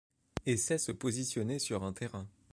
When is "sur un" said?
1.59-1.93